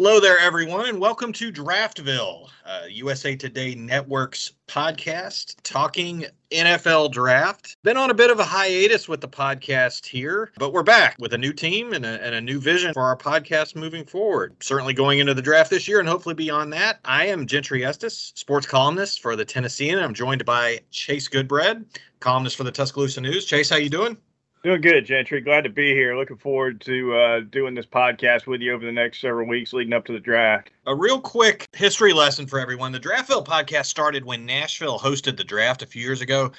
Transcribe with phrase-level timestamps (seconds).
[0.00, 7.76] Hello there, everyone, and welcome to Draftville, uh, USA Today Network's podcast talking NFL draft.
[7.82, 11.34] Been on a bit of a hiatus with the podcast here, but we're back with
[11.34, 14.54] a new team and a, and a new vision for our podcast moving forward.
[14.62, 17.00] Certainly going into the draft this year and hopefully beyond that.
[17.04, 19.98] I am Gentry Estes, sports columnist for the Tennessean.
[19.98, 21.84] I'm joined by Chase Goodbread,
[22.20, 23.46] columnist for the Tuscaloosa News.
[23.46, 24.16] Chase, how you doing?
[24.64, 25.40] Doing good, Gentry.
[25.40, 26.16] Glad to be here.
[26.16, 29.92] Looking forward to uh, doing this podcast with you over the next several weeks leading
[29.92, 30.70] up to the draft.
[30.86, 32.90] A real quick history lesson for everyone.
[32.90, 36.50] The Draftville podcast started when Nashville hosted the draft a few years ago,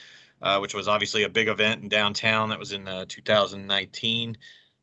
[0.42, 2.48] uh, which was obviously a big event in downtown.
[2.48, 4.38] That was in uh, 2019.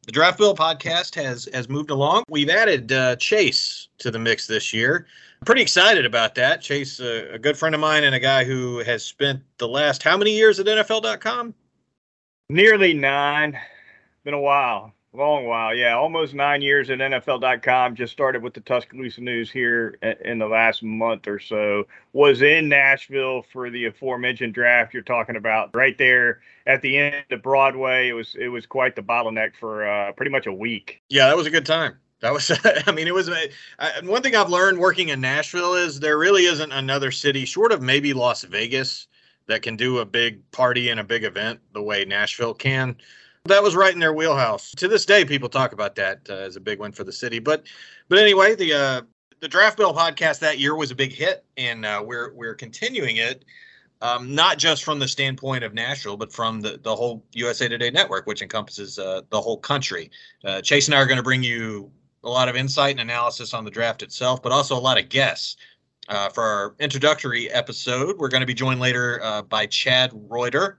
[0.06, 2.24] The Draftville podcast has has moved along.
[2.28, 5.06] We've added uh, Chase to the mix this year.
[5.40, 6.60] I'm pretty excited about that.
[6.60, 10.02] Chase, uh, a good friend of mine and a guy who has spent the last
[10.02, 11.54] how many years at NFL.com?
[12.48, 13.58] Nearly nine.
[14.22, 15.74] Been a while, long while.
[15.74, 17.96] Yeah, almost nine years at NFL.com.
[17.96, 21.88] Just started with the Tuscaloosa News here in the last month or so.
[22.12, 27.24] Was in Nashville for the aforementioned draft you're talking about, right there at the end
[27.32, 28.08] of Broadway.
[28.08, 31.02] It was it was quite the bottleneck for uh, pretty much a week.
[31.08, 31.98] Yeah, that was a good time.
[32.20, 32.50] That was,
[32.86, 33.28] I mean, it was.
[33.28, 33.46] Uh,
[34.04, 37.82] one thing I've learned working in Nashville is there really isn't another city, short of
[37.82, 39.08] maybe Las Vegas,
[39.46, 42.96] that can do a big party and a big event the way Nashville can.
[43.44, 44.72] That was right in their wheelhouse.
[44.72, 47.38] To this day, people talk about that uh, as a big win for the city.
[47.38, 47.64] But,
[48.08, 49.02] but anyway, the uh,
[49.40, 53.44] the Draftville podcast that year was a big hit, and uh, we're we're continuing it,
[54.00, 57.90] um, not just from the standpoint of Nashville, but from the the whole USA Today
[57.90, 60.10] network, which encompasses uh, the whole country.
[60.44, 61.90] Uh, Chase and I are going to bring you
[62.24, 65.08] a lot of insight and analysis on the draft itself, but also a lot of
[65.08, 65.56] guests
[66.08, 68.18] uh, for our introductory episode.
[68.18, 70.78] We're going to be joined later uh, by Chad Reuter,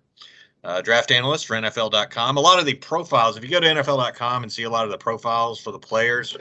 [0.63, 2.37] uh, draft analyst for NFL.com.
[2.37, 4.91] A lot of the profiles, if you go to NFL.com and see a lot of
[4.91, 6.37] the profiles for the players,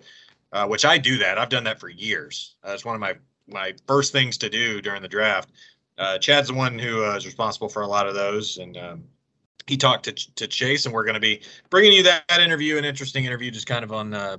[0.53, 2.57] uh, which I do that, I've done that for years.
[2.67, 3.15] Uh, it's one of my
[3.49, 5.51] my first things to do during the draft.
[5.99, 9.05] Uh, Chad's the one who is responsible for a lot of those, and um,
[9.67, 12.77] he talked to to Chase, and we're going to be bringing you that, that, interview,
[12.77, 14.39] an interesting interview, just kind of on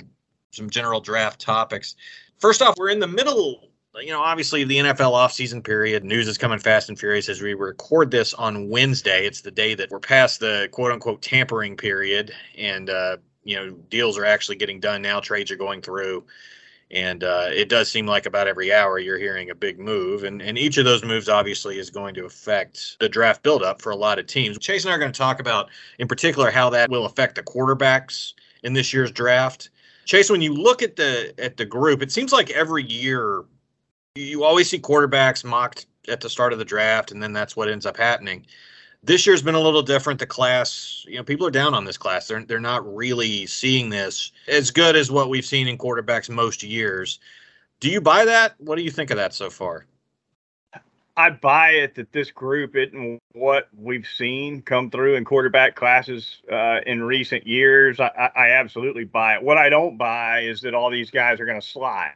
[0.51, 1.95] some general draft topics.
[2.39, 3.69] First off, we're in the middle
[4.01, 7.53] you know, obviously the NFL offseason period, news is coming fast and furious as we
[7.53, 9.25] record this on Wednesday.
[9.25, 13.71] It's the day that we're past the quote unquote tampering period and, uh, you know,
[13.89, 16.25] deals are actually getting done now, trades are going through.
[16.89, 20.23] And uh, it does seem like about every hour you're hearing a big move.
[20.23, 23.91] And, and each of those moves obviously is going to affect the draft buildup for
[23.91, 24.57] a lot of teams.
[24.57, 25.69] Chase and I are going to talk about,
[25.99, 28.33] in particular, how that will affect the quarterbacks
[28.63, 29.69] in this year's draft.
[30.05, 33.43] Chase, when you look at the at the group, it seems like every year
[34.17, 37.69] you always see quarterbacks mocked at the start of the draft, and then that's what
[37.69, 38.45] ends up happening.
[39.03, 40.19] This year's been a little different.
[40.19, 42.27] The class, you know, people are down on this class.
[42.27, 46.63] They're they're not really seeing this as good as what we've seen in quarterbacks most
[46.63, 47.19] years.
[47.79, 48.55] Do you buy that?
[48.57, 49.85] What do you think of that so far?
[51.15, 56.41] I buy it that this group and what we've seen come through in quarterback classes
[56.51, 57.99] uh, in recent years.
[57.99, 59.41] I, I, absolutely buy it.
[59.41, 62.13] What I don't buy is that all these guys are going to slide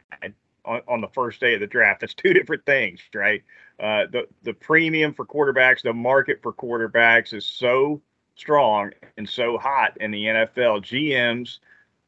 [0.64, 2.00] on, on the first day of the draft.
[2.00, 3.42] That's two different things, right?
[3.80, 8.00] Uh, the the premium for quarterbacks, the market for quarterbacks is so
[8.34, 10.82] strong and so hot in the NFL.
[10.82, 11.58] GMs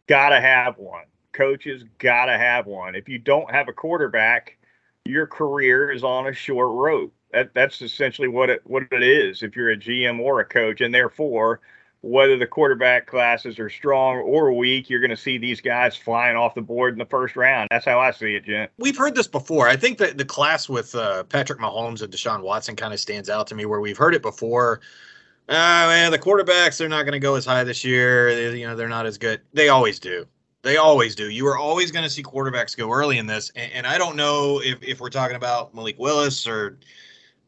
[0.06, 1.04] gotta have one.
[1.32, 2.94] Coaches gotta have one.
[2.94, 4.56] If you don't have a quarterback,
[5.04, 7.12] your career is on a short rope.
[7.32, 9.42] That that's essentially what it what it is.
[9.42, 11.60] If you're a GM or a coach, and therefore
[12.04, 16.36] whether the quarterback classes are strong or weak, you're going to see these guys flying
[16.36, 17.68] off the board in the first round.
[17.70, 18.70] That's how I see it, Gent.
[18.76, 19.68] We've heard this before.
[19.68, 23.30] I think that the class with uh, Patrick Mahomes and Deshaun Watson kind of stands
[23.30, 24.82] out to me, where we've heard it before.
[25.48, 28.34] Uh, man, the quarterbacks they're not going to go as high this year.
[28.34, 29.40] They, you know, they're not as good.
[29.54, 30.26] They always do.
[30.60, 31.30] They always do.
[31.30, 34.16] You are always going to see quarterbacks go early in this, and, and I don't
[34.16, 36.78] know if if we're talking about Malik Willis or,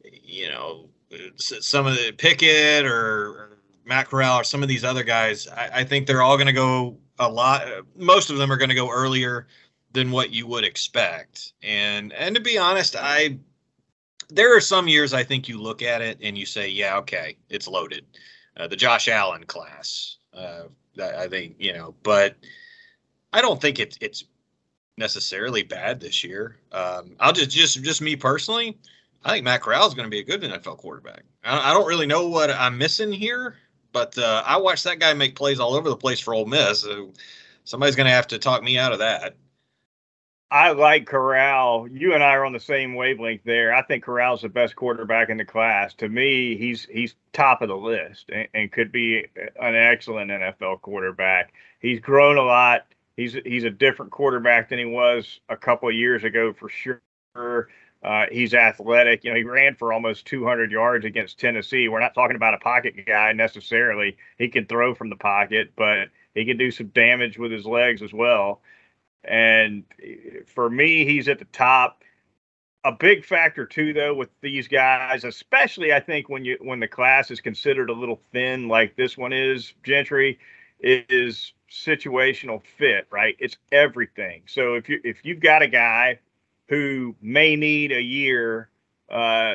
[0.02, 0.88] you know,
[1.36, 3.45] some of the Pickett or
[3.86, 6.52] Matt Corral or some of these other guys, I, I think they're all going to
[6.52, 7.66] go a lot.
[7.96, 9.46] Most of them are going to go earlier
[9.92, 11.52] than what you would expect.
[11.62, 13.38] And and to be honest, I
[14.28, 17.36] there are some years I think you look at it and you say, yeah, okay,
[17.48, 18.04] it's loaded.
[18.56, 20.64] Uh, the Josh Allen class, uh,
[21.00, 22.36] I think you know, but
[23.32, 24.24] I don't think it's it's
[24.98, 26.58] necessarily bad this year.
[26.72, 28.78] Um, I'll just just just me personally.
[29.24, 31.24] I think Matt Corral is going to be a good NFL quarterback.
[31.44, 33.56] I, I don't really know what I'm missing here.
[33.96, 36.80] But uh, I watched that guy make plays all over the place for Ole Miss.
[36.80, 37.14] So
[37.64, 39.36] somebody's going to have to talk me out of that.
[40.50, 41.88] I like Corral.
[41.88, 43.74] You and I are on the same wavelength there.
[43.74, 45.94] I think Corral's the best quarterback in the class.
[45.94, 49.24] To me, he's he's top of the list and, and could be
[49.58, 51.54] an excellent NFL quarterback.
[51.80, 52.84] He's grown a lot
[53.16, 57.68] He's he's a different quarterback than he was a couple years ago for sure.
[58.02, 59.24] Uh, he's athletic.
[59.24, 61.88] You know, he ran for almost 200 yards against Tennessee.
[61.88, 64.16] We're not talking about a pocket guy necessarily.
[64.38, 68.02] He can throw from the pocket, but he can do some damage with his legs
[68.02, 68.60] as well.
[69.24, 69.84] And
[70.46, 72.02] for me, he's at the top.
[72.84, 76.86] A big factor too, though, with these guys, especially I think when you when the
[76.86, 80.38] class is considered a little thin, like this one is, Gentry,
[80.78, 83.08] is situational fit.
[83.10, 84.42] Right, it's everything.
[84.46, 86.20] So if you if you've got a guy
[86.68, 88.68] who may need a year
[89.10, 89.54] uh,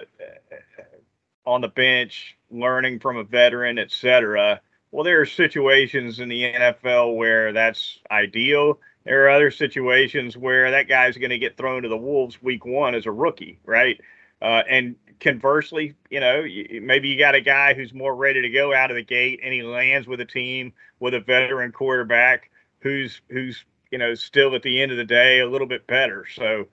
[1.46, 4.62] on the bench, learning from a veteran, et cetera.
[4.92, 8.80] Well, there are situations in the NFL where that's ideal.
[9.04, 12.66] There are other situations where that guy's going to get thrown to the wolves week
[12.66, 14.00] one as a rookie, right?
[14.42, 16.44] Uh, and conversely, you know,
[16.82, 19.54] maybe you got a guy who's more ready to go out of the gate, and
[19.54, 22.50] he lands with a team with a veteran quarterback
[22.80, 26.26] who's who's you know still at the end of the day a little bit better.
[26.36, 26.68] So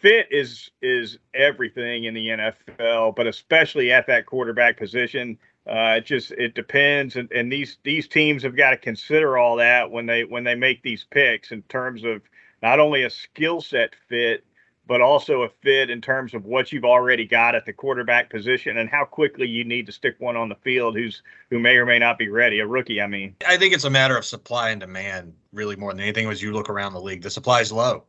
[0.00, 5.38] fit is is everything in the NFL, but especially at that quarterback position.
[5.64, 9.56] Uh, it just it depends, and, and these these teams have got to consider all
[9.56, 12.20] that when they when they make these picks in terms of
[12.62, 14.44] not only a skill set fit,
[14.86, 18.78] but also a fit in terms of what you've already got at the quarterback position
[18.78, 21.86] and how quickly you need to stick one on the field who's who may or
[21.86, 22.58] may not be ready.
[22.60, 23.36] A rookie, I mean.
[23.46, 26.28] I think it's a matter of supply and demand, really more than anything.
[26.28, 28.04] As you look around the league, the supply is low.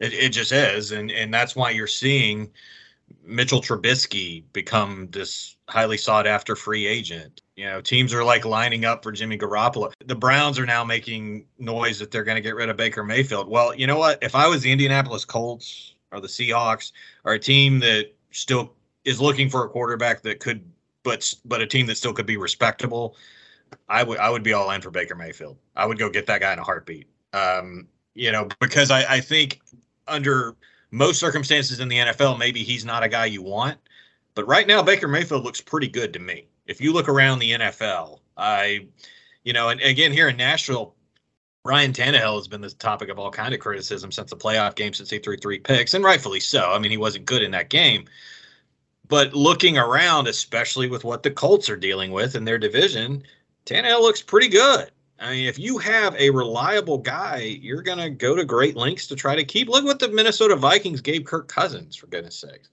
[0.00, 2.50] It, it just is, and and that's why you're seeing
[3.24, 7.42] Mitchell Trubisky become this highly sought after free agent.
[7.56, 9.92] You know, teams are like lining up for Jimmy Garoppolo.
[10.04, 13.48] The Browns are now making noise that they're going to get rid of Baker Mayfield.
[13.48, 14.22] Well, you know what?
[14.22, 16.92] If I was the Indianapolis Colts or the Seahawks
[17.24, 18.74] or a team that still
[19.04, 20.64] is looking for a quarterback that could,
[21.02, 23.16] but but a team that still could be respectable,
[23.88, 25.56] I would I would be all in for Baker Mayfield.
[25.76, 27.06] I would go get that guy in a heartbeat.
[27.32, 29.60] Um, you know, because I, I think
[30.08, 30.56] under
[30.90, 33.78] most circumstances in the NFL, maybe he's not a guy you want.
[34.34, 36.48] But right now, Baker Mayfield looks pretty good to me.
[36.66, 38.86] If you look around the NFL, I,
[39.44, 40.94] you know, and again here in Nashville,
[41.64, 44.92] Ryan Tannehill has been the topic of all kind of criticism since the playoff game,
[44.92, 46.72] since he threw three picks, and rightfully so.
[46.72, 48.06] I mean, he wasn't good in that game.
[49.08, 53.22] But looking around, especially with what the Colts are dealing with in their division,
[53.66, 54.90] Tannehill looks pretty good.
[55.20, 59.06] I mean, if you have a reliable guy, you're going to go to great lengths
[59.08, 59.68] to try to keep.
[59.68, 62.68] Look what the Minnesota Vikings gave Kirk Cousins, for goodness sakes.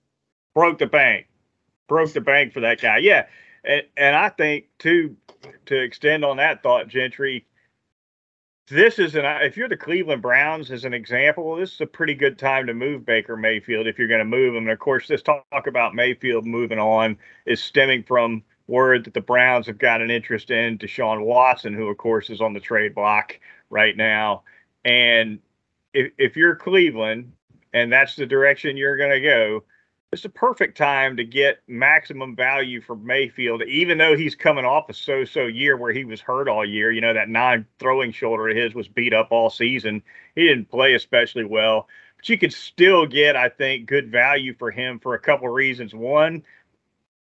[0.55, 1.27] Broke the bank.
[1.87, 2.97] Broke the bank for that guy.
[2.97, 3.27] Yeah.
[3.63, 5.15] And, and I think, too,
[5.67, 7.45] to extend on that thought, Gentry,
[8.69, 12.13] this is an if you're the Cleveland Browns as an example, this is a pretty
[12.13, 14.63] good time to move Baker Mayfield if you're going to move him.
[14.63, 19.21] And of course, this talk about Mayfield moving on is stemming from word that the
[19.21, 22.95] Browns have got an interest in Deshaun Watson, who of course is on the trade
[22.95, 23.39] block
[23.69, 24.43] right now.
[24.83, 25.39] And
[25.93, 27.33] if, if you're Cleveland
[27.73, 29.63] and that's the direction you're going to go,
[30.11, 34.89] it's a perfect time to get maximum value for Mayfield, even though he's coming off
[34.89, 36.91] a so-so year where he was hurt all year.
[36.91, 40.03] You know that non-throwing shoulder of his was beat up all season.
[40.35, 41.87] He didn't play especially well,
[42.17, 45.53] but you could still get, I think, good value for him for a couple of
[45.53, 45.93] reasons.
[45.93, 46.43] One,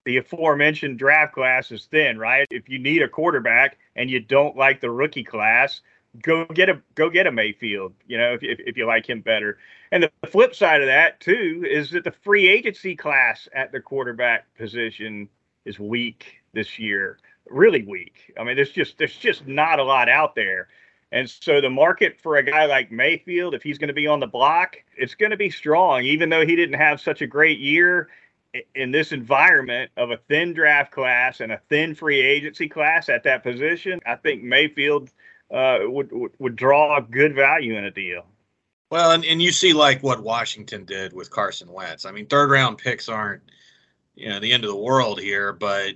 [0.08, 2.48] the aforementioned draft class is thin, right?
[2.50, 5.82] If you need a quarterback and you don't like the rookie class,
[6.24, 7.94] go get a go get a Mayfield.
[8.08, 9.58] You know, if if, if you like him better.
[9.92, 13.82] And the flip side of that too is that the free agency class at the
[13.82, 15.28] quarterback position
[15.66, 18.34] is weak this year, really weak.
[18.40, 20.70] I mean, there's just there's just not a lot out there.
[21.12, 24.22] And so the market for a guy like Mayfield, if he's going to be on
[24.22, 26.04] the block, it's going to be strong.
[26.04, 28.08] Even though he didn't have such a great year,
[28.76, 33.24] in this environment of a thin draft class and a thin free agency class at
[33.24, 35.12] that position, I think Mayfield
[35.52, 38.26] uh, would, would, draw good value in a deal.
[38.90, 42.06] Well, and, and you see like what Washington did with Carson Wentz.
[42.06, 43.42] I mean, third round picks aren't
[44.16, 45.96] you know the end of the world here, but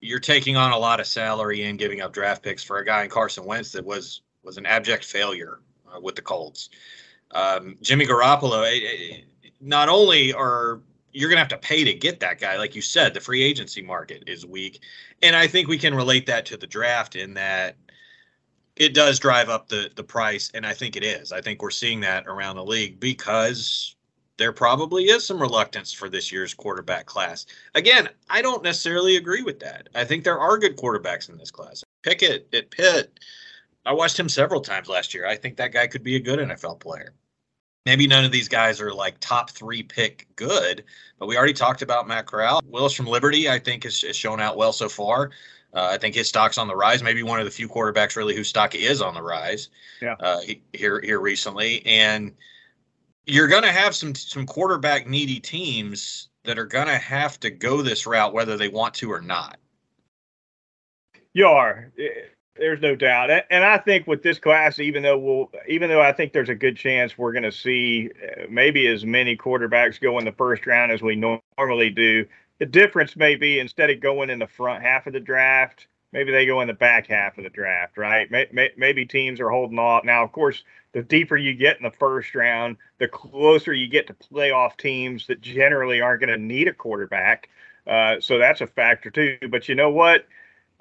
[0.00, 3.04] you're taking on a lot of salary and giving up draft picks for a guy
[3.04, 5.60] in Carson Wentz that was was an abject failure
[5.94, 6.70] uh, with the Colts.
[7.32, 8.70] Um, Jimmy Garoppolo.
[8.70, 9.24] It, it,
[9.60, 10.80] not only are
[11.12, 12.56] you're going to have to pay to get that guy.
[12.56, 14.82] Like you said, the free agency market is weak.
[15.22, 17.76] And I think we can relate that to the draft in that
[18.76, 21.32] it does drive up the the price and I think it is.
[21.32, 23.96] I think we're seeing that around the league because
[24.38, 27.44] there probably is some reluctance for this year's quarterback class.
[27.74, 29.90] Again, I don't necessarily agree with that.
[29.94, 31.84] I think there are good quarterbacks in this class.
[32.02, 33.20] Pickett at Pitt,
[33.84, 35.26] I watched him several times last year.
[35.26, 37.12] I think that guy could be a good NFL player
[37.86, 40.84] maybe none of these guys are like top three pick good,
[41.18, 42.60] but we already talked about Matt Corral.
[42.66, 45.30] Willis from Liberty, I think, has, has shown out well so far.
[45.72, 47.02] Uh, I think his stock's on the rise.
[47.02, 49.68] Maybe one of the few quarterbacks really whose stock is on the rise.
[50.02, 50.16] Yeah.
[50.18, 50.40] Uh,
[50.72, 52.32] here here recently, and
[53.26, 57.50] you're going to have some some quarterback needy teams that are going to have to
[57.50, 59.58] go this route whether they want to or not.
[61.32, 61.92] You are.
[62.56, 66.12] There's no doubt, and I think with this class, even though we'll, even though I
[66.12, 70.18] think there's a good chance we're going to see uh, maybe as many quarterbacks go
[70.18, 72.26] in the first round as we normally do.
[72.58, 76.32] The difference may be instead of going in the front half of the draft, maybe
[76.32, 78.28] they go in the back half of the draft, right?
[78.76, 80.04] Maybe teams are holding off.
[80.04, 84.08] Now, of course, the deeper you get in the first round, the closer you get
[84.08, 87.48] to playoff teams that generally aren't going to need a quarterback.
[87.86, 89.38] Uh, so that's a factor too.
[89.48, 90.26] But you know what?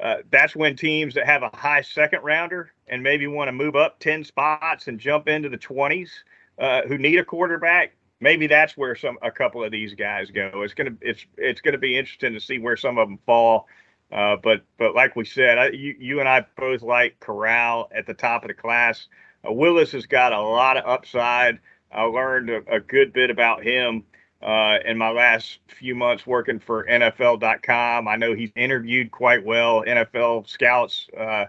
[0.01, 3.75] Uh, that's when teams that have a high second rounder and maybe want to move
[3.75, 6.09] up 10 spots and jump into the 20s
[6.57, 10.61] uh, who need a quarterback maybe that's where some a couple of these guys go.
[10.63, 13.19] It's going to it's it's going to be interesting to see where some of them
[13.25, 13.67] fall.
[14.11, 18.07] Uh, but but like we said I, you, you and i both like corral at
[18.07, 19.07] the top of the class.
[19.47, 21.59] Uh, willis has got a lot of upside.
[21.91, 24.03] I learned a, a good bit about him
[24.41, 28.07] uh, in my last few months working for NFL.com.
[28.07, 29.83] I know he's interviewed quite well.
[29.83, 31.45] NFL scouts uh,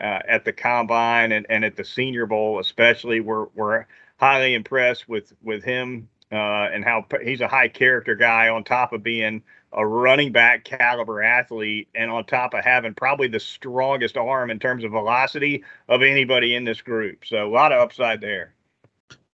[0.00, 3.86] uh, at the combine and, and at the Senior Bowl, especially, were were
[4.18, 8.48] highly impressed with with him uh, and how he's a high character guy.
[8.48, 13.28] On top of being a running back caliber athlete, and on top of having probably
[13.28, 17.24] the strongest arm in terms of velocity of anybody in this group.
[17.24, 18.52] So a lot of upside there.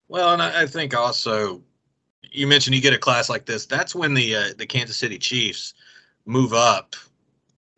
[0.08, 1.62] Well, and I think also
[2.36, 3.66] you mentioned you get a class like this.
[3.66, 5.74] That's when the uh, the Kansas City Chiefs
[6.26, 6.94] move up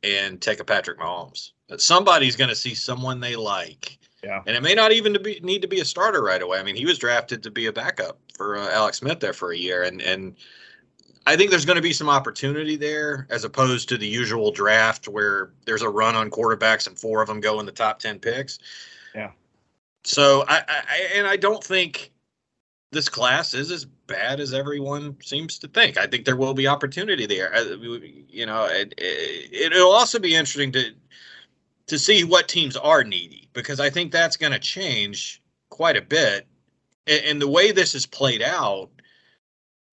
[0.03, 1.53] and take a Patrick Mahomes.
[1.77, 3.99] Somebody's going to see someone they like.
[4.25, 4.43] Yeah.
[4.47, 6.59] And it may not even to be, need to be a starter right away.
[6.59, 9.53] I mean, he was drafted to be a backup for uh, Alex Smith there for
[9.53, 10.37] a year, and and
[11.27, 15.09] I think there's going to be some opportunity there as opposed to the usual draft
[15.09, 18.19] where there's a run on quarterbacks and four of them go in the top ten
[18.19, 18.59] picks.
[19.15, 19.31] Yeah.
[20.05, 22.13] So I, I and I don't think
[22.91, 25.97] this class is as bad as everyone seems to think.
[25.97, 27.55] I think there will be opportunity there.
[27.55, 27.77] Uh,
[28.29, 30.93] you know, it, it, it'll also be interesting to
[31.87, 36.03] to see what teams are needy because I think that's going to change quite a
[36.03, 36.47] bit.
[37.07, 38.91] And, and, the way this is played out,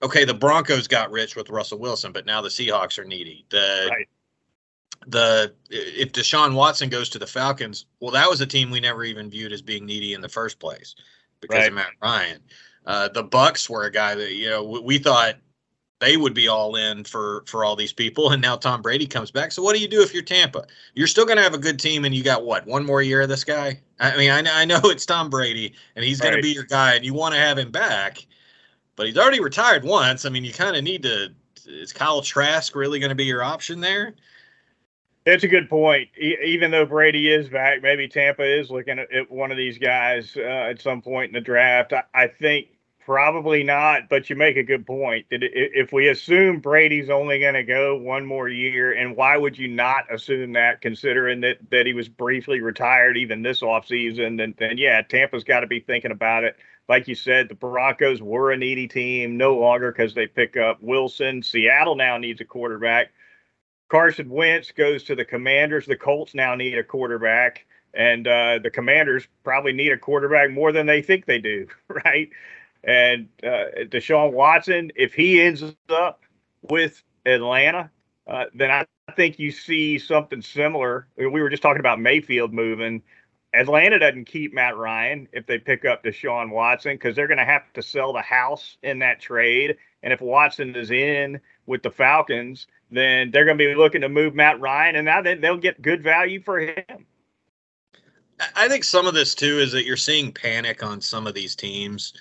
[0.03, 3.45] okay, the Broncos got rich with Russell Wilson, but now the Seahawks are needy.
[3.50, 4.07] The right.
[5.07, 9.03] the if Deshaun Watson goes to the Falcons, well, that was a team we never
[9.03, 10.95] even viewed as being needy in the first place
[11.39, 11.67] because right.
[11.69, 12.41] of Matt Ryan.
[12.85, 15.35] Uh, the Bucs were a guy that you know we, we thought
[15.99, 19.31] they would be all in for for all these people and now Tom Brady comes
[19.31, 19.51] back.
[19.51, 20.65] So what do you do if you're Tampa?
[20.93, 22.65] You're still going to have a good team and you got what?
[22.67, 23.79] One more year of this guy?
[23.99, 26.95] I mean, I, I know it's Tom Brady and he's going to be your guy
[26.95, 28.25] and you want to have him back.
[28.97, 30.25] But he's already retired once.
[30.25, 31.33] I mean, you kind of need to
[31.67, 34.13] is Kyle Trask really going to be your option there?
[35.25, 36.09] That's a good point.
[36.19, 39.77] E- even though Brady is back, maybe Tampa is looking at, at one of these
[39.77, 41.93] guys uh, at some point in the draft.
[41.93, 42.67] I, I think
[43.05, 47.53] Probably not, but you make a good point that if we assume Brady's only going
[47.53, 51.85] to go one more year, and why would you not assume that, considering that that
[51.85, 56.09] he was briefly retired even this offseason, then, then yeah, Tampa's got to be thinking
[56.09, 56.55] about it.
[56.89, 60.81] Like you said, the Broncos were a needy team, no longer because they pick up
[60.81, 61.43] Wilson.
[61.43, 63.12] Seattle now needs a quarterback.
[63.88, 65.85] Carson Wentz goes to the Commanders.
[65.85, 70.71] The Colts now need a quarterback, and uh, the Commanders probably need a quarterback more
[70.71, 72.29] than they think they do, right?
[72.85, 76.23] And uh, Deshaun Watson, if he ends up
[76.61, 77.89] with Atlanta,
[78.27, 81.07] uh, then I think you see something similar.
[81.17, 83.01] We were just talking about Mayfield moving.
[83.53, 87.45] Atlanta doesn't keep Matt Ryan if they pick up Deshaun Watson because they're going to
[87.45, 89.77] have to sell the house in that trade.
[90.03, 94.09] And if Watson is in with the Falcons, then they're going to be looking to
[94.09, 97.07] move Matt Ryan, and now they, they'll get good value for him.
[98.55, 101.55] I think some of this too is that you're seeing panic on some of these
[101.55, 102.13] teams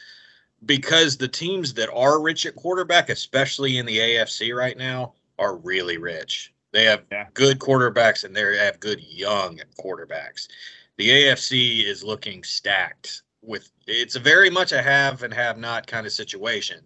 [0.67, 5.57] because the teams that are rich at quarterback, especially in the AFC right now, are
[5.57, 6.53] really rich.
[6.73, 7.27] They have yeah.
[7.35, 10.49] good quarterbacks and they have good young quarterbacks.
[10.97, 15.87] The AFC is looking stacked with it's a very much a have and have not
[15.87, 16.81] kind of situation.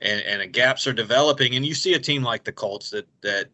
[0.00, 3.50] And and gaps are developing and you see a team like the Colts that that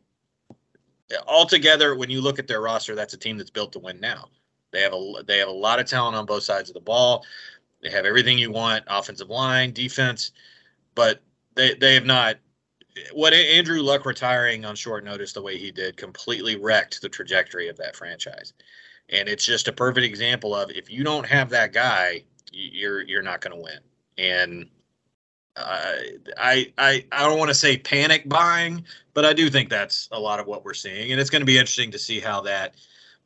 [1.26, 4.28] altogether when you look at their roster that's a team that's built to win now.
[4.72, 7.24] They have a they have a lot of talent on both sides of the ball.
[7.82, 10.32] They have everything you want: offensive line, defense,
[10.94, 11.22] but
[11.54, 12.36] they they have not.
[13.12, 17.68] What Andrew Luck retiring on short notice the way he did completely wrecked the trajectory
[17.68, 18.52] of that franchise,
[19.10, 23.22] and it's just a perfect example of if you don't have that guy, you're you're
[23.22, 23.78] not going to win.
[24.18, 24.68] And
[25.56, 25.96] uh,
[26.36, 30.18] I I I don't want to say panic buying, but I do think that's a
[30.18, 32.74] lot of what we're seeing, and it's going to be interesting to see how that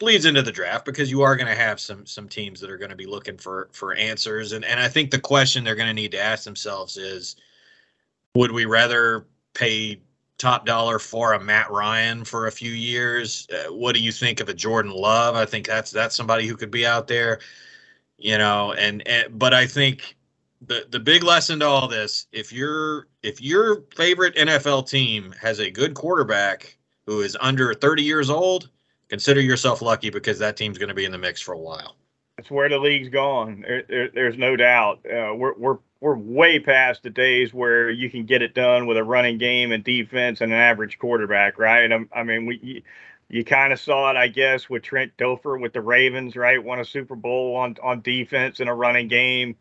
[0.02, 2.76] bleeds into the draft because you are going to have some some teams that are
[2.76, 5.86] going to be looking for for answers, and and I think the question they're going
[5.86, 7.36] to need to ask themselves is,
[8.34, 10.00] would we rather pay
[10.38, 13.46] top dollar for a Matt Ryan for a few years?
[13.48, 15.36] Uh, what do you think of a Jordan Love?
[15.36, 17.38] I think that's that's somebody who could be out there,
[18.18, 20.16] you know, and, and but I think
[20.66, 25.60] the the big lesson to all this if your if your favorite NFL team has
[25.60, 28.68] a good quarterback who is under 30 years old,
[29.12, 31.96] consider yourself lucky because that team's going to be in the mix for a while.
[32.38, 33.60] That's where the league's gone.
[33.60, 35.00] There, there, there's no doubt.
[35.04, 38.96] Uh, we're we're we're way past the days where you can get it done with
[38.96, 41.92] a running game and defense and an average quarterback, right?
[41.92, 42.58] I, I mean, we.
[42.62, 42.82] You,
[43.28, 46.62] you kind of saw it, I guess, with Trent Dilfer with the Ravens, right?
[46.62, 49.56] Won a Super Bowl on on defense and a running game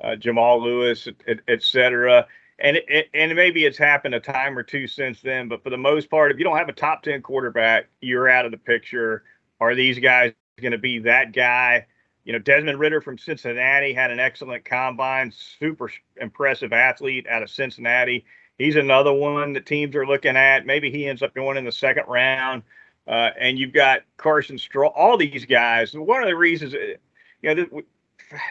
[0.00, 2.26] uh, Jamal Lewis, et, et cetera.
[2.58, 5.76] And it, and maybe it's happened a time or two since then, but for the
[5.76, 9.24] most part, if you don't have a top ten quarterback, you're out of the picture.
[9.60, 11.86] Are these guys going to be that guy?
[12.24, 17.50] You know, Desmond Ridder from Cincinnati had an excellent combine, super impressive athlete out of
[17.50, 18.24] Cincinnati.
[18.58, 20.64] He's another one that teams are looking at.
[20.64, 22.62] Maybe he ends up going in the second round.
[23.06, 25.94] Uh, and you've got Carson Strong, all these guys.
[25.94, 26.96] One of the reasons, uh,
[27.42, 27.82] you know,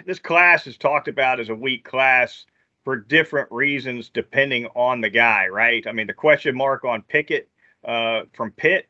[0.06, 2.46] this class is talked about as a weak class
[2.86, 5.86] for different reasons depending on the guy, right?
[5.88, 7.50] I mean, the question mark on Pickett
[7.84, 8.88] uh, from Pitt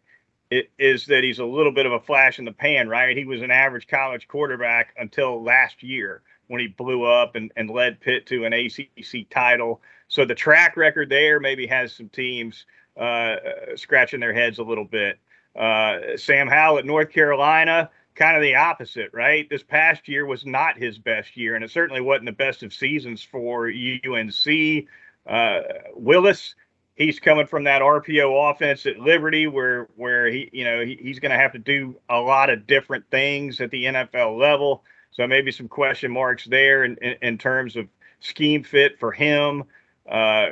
[0.52, 3.18] is that he's a little bit of a flash in the pan, right?
[3.18, 7.70] He was an average college quarterback until last year when he blew up and, and
[7.70, 9.82] led Pitt to an ACC title.
[10.08, 12.66] So the track record there maybe has some teams
[13.00, 13.38] uh,
[13.76, 15.20] scratching their heads a little bit.
[15.56, 19.50] Uh, Sam Howell at North Carolina, kind of the opposite, right?
[19.50, 22.74] This past year was not his best year, and it certainly wasn't the best of
[22.74, 24.86] seasons for UNC.
[25.28, 25.62] Uh,
[25.94, 26.56] Willis,
[26.96, 31.20] he's coming from that RPO offense at Liberty, where where he, you know, he, he's
[31.20, 34.84] going to have to do a lot of different things at the NFL level.
[35.12, 37.88] So maybe some question marks there in, in, in terms of
[38.20, 39.64] scheme fit for him.
[40.10, 40.48] Uh,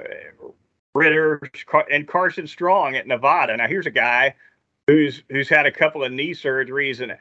[0.95, 1.41] Ridder
[1.91, 3.57] and Carson Strong at Nevada.
[3.57, 4.35] Now here's a guy
[4.87, 7.15] who's who's had a couple of knee surgeries and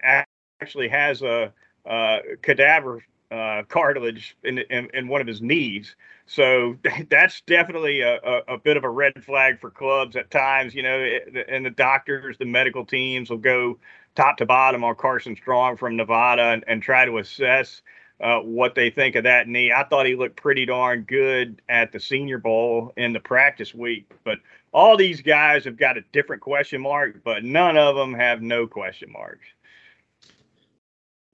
[0.62, 1.53] actually has a,
[1.85, 5.96] a cadaver uh, cartilage in, in, in one of his knees.
[6.27, 6.77] So
[7.11, 10.75] that's definitely a, a, a, bit of a red flag for clubs at times.
[10.75, 13.79] You know, and the doctors, the medical teams will go
[14.14, 17.83] top to bottom on Carson Strong from Nevada and, and try to assess
[18.20, 19.72] uh, what they think of that knee.
[19.72, 24.09] I thought he looked pretty darn good at the Senior Bowl in the practice week,
[24.25, 24.38] but
[24.72, 28.66] all these guys have got a different question mark, but none of them have no
[28.66, 29.46] question marks.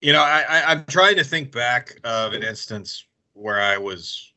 [0.00, 4.32] You know, I, I'm trying to think back of an instance where I was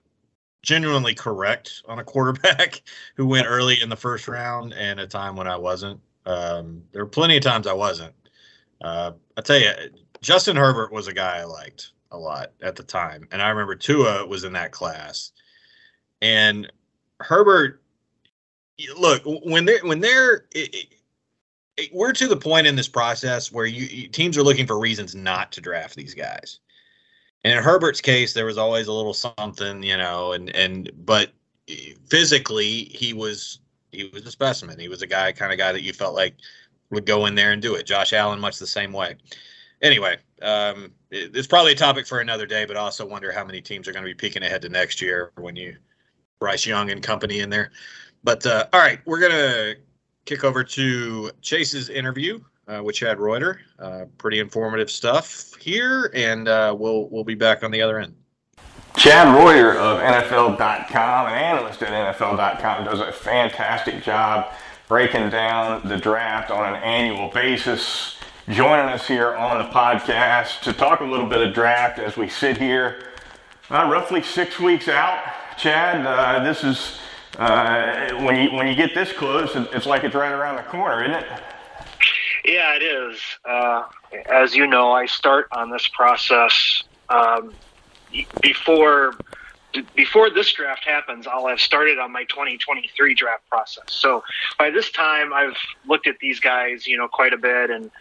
[0.64, 2.82] genuinely correct on a quarterback
[3.16, 6.00] who went early in the first round and a time when I wasn't.
[6.26, 8.14] Um, there were plenty of times I wasn't.
[8.82, 9.72] Uh, I tell you,
[10.22, 13.76] Justin Herbert was a guy I liked a lot at the time, and I remember
[13.76, 15.32] Tua was in that class.
[16.22, 16.72] And
[17.20, 17.82] Herbert,
[18.98, 20.94] look when they're when they're it,
[21.92, 25.52] we're to the point in this process where you, teams are looking for reasons not
[25.54, 26.60] to draft these guys.
[27.44, 31.32] And in Herbert's case, there was always a little something, you know, and and but
[32.08, 33.60] physically he was
[33.92, 34.80] he was a specimen.
[34.80, 36.36] He was a guy kind of guy that you felt like
[36.92, 37.86] would go in there and do it.
[37.86, 39.16] Josh Allen, much the same way.
[39.82, 43.44] Anyway, um, it, it's probably a topic for another day, but I also wonder how
[43.44, 45.78] many teams are going to be peeking ahead to next year when you
[46.40, 47.72] Bryce Young and company in there.
[48.24, 49.76] But uh, all right, we're gonna
[50.26, 53.62] kick over to Chase's interview uh, with Chad Reuter.
[53.80, 58.16] Uh, pretty informative stuff here, and uh, we'll we'll be back on the other end.
[58.98, 64.52] Chad Reuter of NFL.com, an analyst at NFL.com, does a fantastic job
[64.88, 68.18] breaking down the draft on an annual basis.
[68.50, 72.28] Joining us here on the podcast to talk a little bit of draft as we
[72.28, 73.06] sit here,
[73.70, 75.24] uh, roughly six weeks out.
[75.58, 77.00] Chad, uh, this is
[77.38, 81.04] uh, when you when you get this close, it's like it's right around the corner,
[81.04, 81.26] isn't it?
[82.46, 83.20] Yeah, it is.
[83.46, 83.84] Uh,
[84.26, 87.54] as you know, I start on this process um,
[88.42, 89.14] before
[89.96, 91.28] before this draft happens.
[91.28, 93.86] I'll have started on my 2023 draft process.
[93.88, 94.24] So
[94.60, 95.56] by this time, I've
[95.88, 97.92] looked at these guys, you know, quite a bit, and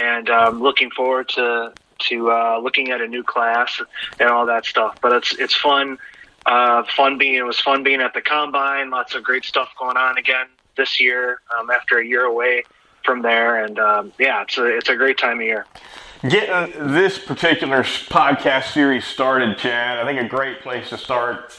[0.00, 3.80] and um, looking forward to to uh, looking at a new class
[4.20, 4.98] and all that stuff.
[5.00, 5.98] But it's it's fun
[6.46, 8.90] uh, fun being it was fun being at the combine.
[8.90, 12.64] Lots of great stuff going on again this year um, after a year away
[13.04, 15.66] from there, and um, yeah, it's a it's a great time of year.
[16.28, 21.54] Getting this particular podcast series started, Chad, I think a great place to start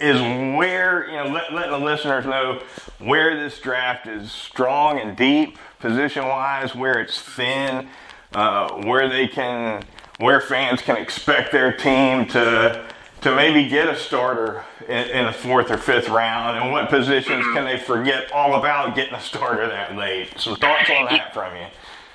[0.00, 2.60] is where you know let, letting the listeners know
[2.98, 7.88] where this draft is strong and deep position wise, where it's thin,
[8.34, 9.84] uh, where they can
[10.18, 12.84] where fans can expect their team to
[13.24, 17.42] to maybe get a starter in, in, the fourth or fifth round, and what positions
[17.54, 20.28] can they forget all about getting a starter that late?
[20.36, 21.66] Some thoughts on that from you?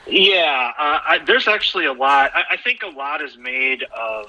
[0.05, 2.29] Yeah, uh, I, there's actually a lot.
[2.35, 4.27] I, I think a lot is made of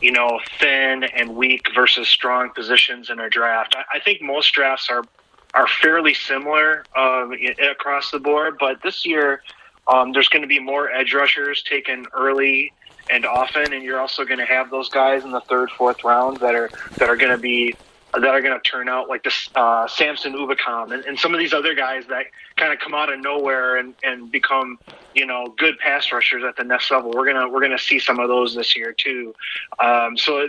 [0.00, 3.76] you know thin and weak versus strong positions in a draft.
[3.76, 5.04] I, I think most drafts are
[5.52, 7.36] are fairly similar um,
[7.70, 9.42] across the board, but this year
[9.88, 12.72] um, there's going to be more edge rushers taken early
[13.10, 16.38] and often, and you're also going to have those guys in the third, fourth round
[16.38, 17.74] that are that are going to be
[18.12, 21.40] that are going to turn out like this uh, Samson Ebukam and, and some of
[21.40, 24.78] these other guys that kind of come out of nowhere and, and become
[25.14, 27.10] you know good pass rushers at the next level.
[27.10, 29.34] We're gonna we're gonna see some of those this year too.
[29.82, 30.48] Um, so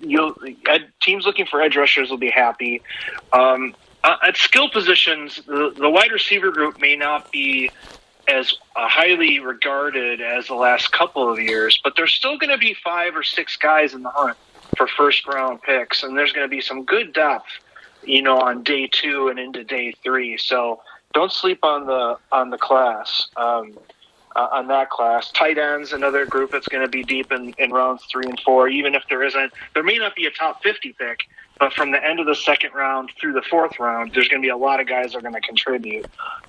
[0.00, 0.34] you'll
[1.02, 2.82] teams looking for edge rushers will be happy.
[3.32, 7.70] Um, uh, at skill positions, the, the wide receiver group may not be
[8.28, 12.58] as uh, highly regarded as the last couple of years, but there's still going to
[12.58, 14.36] be five or six guys in the hunt
[14.76, 17.46] for first round picks, and there's going to be some good depth,
[18.04, 20.36] you know, on day two and into day three.
[20.36, 20.82] So
[21.14, 23.28] don't sleep on the on the class.
[23.36, 23.78] Um,
[24.34, 27.70] uh, on that class, tight ends, another group that's going to be deep in, in
[27.70, 28.68] rounds three and four.
[28.68, 31.20] Even if there isn't, there may not be a top fifty pick,
[31.58, 34.46] but from the end of the second round through the fourth round, there's going to
[34.46, 36.06] be a lot of guys that are going to contribute.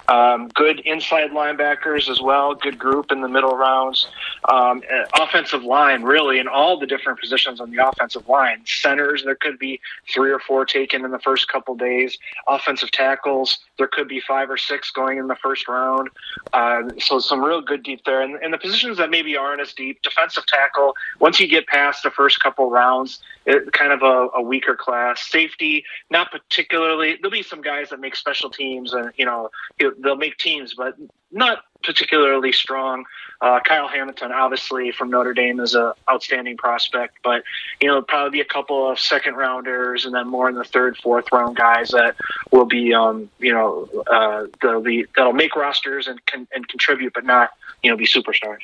[0.09, 2.55] Um, good inside linebackers as well.
[2.55, 4.07] Good group in the middle rounds.
[4.49, 8.61] Um, uh, offensive line, really, in all the different positions on the offensive line.
[8.65, 9.79] Centers, there could be
[10.13, 12.17] three or four taken in the first couple days.
[12.47, 16.09] Offensive tackles, there could be five or six going in the first round.
[16.53, 18.21] Uh, so some real good deep there.
[18.21, 20.95] And, and the positions that maybe aren't as deep, defensive tackle.
[21.19, 24.96] Once you get past the first couple rounds, it, kind of a, a weaker class.
[25.15, 27.17] Safety, not particularly.
[27.21, 30.95] There'll be some guys that make special teams, and you know they'll make teams, but
[31.31, 33.05] not particularly strong.
[33.41, 37.43] Uh, Kyle Hamilton, obviously from Notre Dame, is a outstanding prospect, but
[37.81, 40.97] you know probably be a couple of second rounders, and then more in the third,
[40.97, 42.15] fourth round guys that
[42.51, 47.25] will be, um, you know, uh, that'll be that'll make rosters and and contribute, but
[47.25, 47.51] not
[47.83, 48.61] you know be superstars.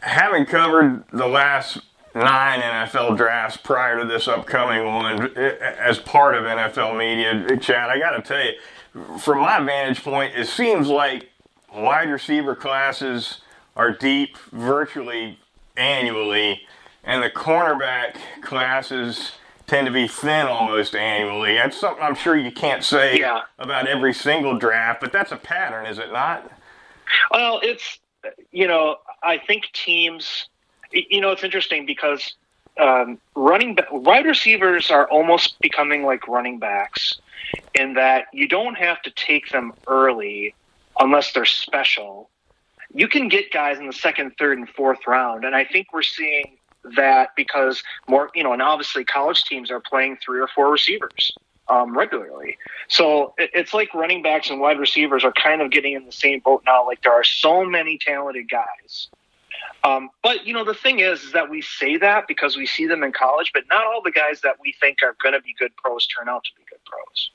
[0.00, 1.78] Having covered the last
[2.14, 7.56] nine NFL drafts prior to this upcoming one eh, eh, as part of NFL media.
[7.58, 11.30] Chad, I got to tell you, from my vantage point, it seems like
[11.72, 13.40] wide receiver classes
[13.76, 15.38] are deep virtually
[15.76, 16.62] annually,
[17.04, 19.32] and the cornerback classes
[19.66, 21.54] tend to be thin almost annually.
[21.54, 23.42] That's something I'm sure you can't say yeah.
[23.58, 26.50] about every single draft, but that's a pattern, is it not?
[27.30, 28.00] Well, it's,
[28.50, 30.48] you know, I think teams
[30.92, 32.34] you know, it's interesting because
[32.78, 37.20] um, running wide receivers are almost becoming like running backs
[37.74, 40.54] in that you don't have to take them early
[40.98, 42.30] unless they're special.
[42.92, 46.02] You can get guys in the second, third, and fourth round, and I think we're
[46.02, 46.56] seeing
[46.96, 51.32] that because more, you know, and obviously college teams are playing three or four receivers
[51.68, 52.56] um, regularly.
[52.88, 56.40] So it's like running backs and wide receivers are kind of getting in the same
[56.40, 56.86] boat now.
[56.86, 59.08] Like there are so many talented guys
[59.82, 62.86] um, but you know, the thing is, is that we say that because we see
[62.86, 65.54] them in college, but not all the guys that we think are going to be
[65.58, 67.30] good pros turn out to be good pros.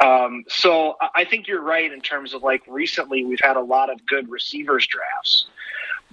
[0.00, 3.90] Um, so I think you're right in terms of like recently we've had a lot
[3.90, 5.46] of good receivers drafts,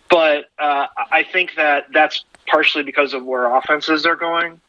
[0.10, 4.62] but uh, I think that that's partially because of where offenses are going.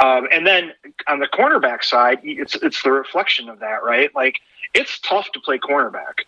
[0.00, 0.72] Um, and then
[1.06, 4.14] on the cornerback side, it's it's the reflection of that, right?
[4.14, 4.36] Like
[4.74, 6.24] it's tough to play cornerback.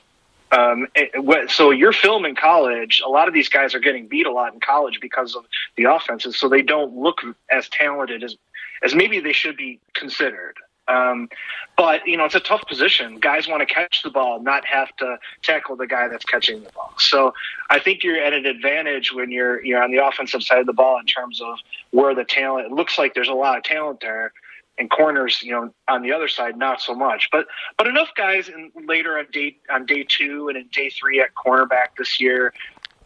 [0.51, 4.27] Um, it, so your film in college, a lot of these guys are getting beat
[4.27, 5.45] a lot in college because of
[5.77, 8.37] the offenses, so they don't look as talented as
[8.83, 10.55] as maybe they should be considered.
[10.87, 11.29] Um,
[11.77, 13.19] but you know, it's a tough position.
[13.21, 16.71] Guys want to catch the ball, not have to tackle the guy that's catching the
[16.71, 16.95] ball.
[16.99, 17.35] So
[17.69, 20.73] I think you're at an advantage when you're you're on the offensive side of the
[20.73, 21.59] ball in terms of
[21.91, 22.67] where the talent.
[22.67, 24.33] It looks like there's a lot of talent there
[24.79, 27.29] and corners, you know, on the other side, not so much.
[27.31, 31.21] But but enough guys in later on day on day two and in day three
[31.21, 32.53] at cornerback this year.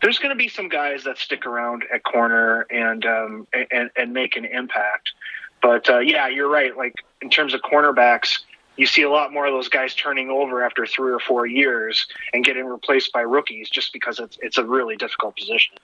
[0.01, 4.13] There's going to be some guys that stick around at corner and um, and and
[4.13, 5.13] make an impact.
[5.63, 6.77] But uh, yeah, you're right.
[6.77, 8.41] Like in terms of cornerbacks,
[8.77, 12.07] you see a lot more of those guys turning over after three or four years
[12.33, 15.77] and getting replaced by rookies, just because it's it's a really difficult position.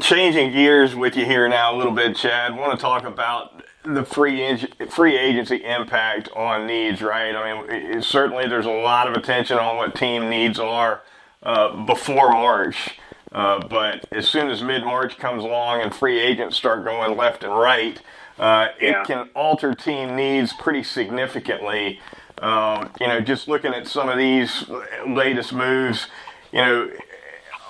[0.00, 2.52] Changing gears with you here now a little bit, Chad.
[2.52, 7.34] I want to talk about the free free agency impact on needs, right?
[7.34, 11.02] I mean, it, certainly there's a lot of attention on what team needs are
[11.42, 12.98] uh, before March,
[13.32, 17.44] uh, but as soon as mid March comes along and free agents start going left
[17.44, 18.00] and right,
[18.38, 19.02] uh, Yeah.
[19.02, 22.00] it can alter team needs pretty significantly.
[22.40, 24.64] Um, you know, just looking at some of these
[25.06, 26.06] latest moves,
[26.52, 26.90] you know,